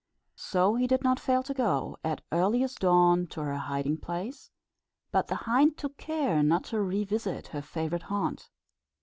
So 0.33 0.73
he 0.73 0.87
did 0.87 1.03
not 1.03 1.19
fail 1.19 1.43
to 1.43 1.53
go, 1.53 1.95
at 2.03 2.23
earliest 2.31 2.79
dawn, 2.79 3.27
to 3.27 3.41
her 3.43 3.57
hiding 3.57 3.99
place; 3.99 4.49
but 5.11 5.27
the 5.27 5.35
hind 5.45 5.77
took 5.77 5.95
care 5.97 6.41
not 6.41 6.63
to 6.73 6.81
re 6.81 7.03
visit 7.03 7.49
her 7.49 7.61
favourite 7.61 8.01
haunt. 8.05 8.49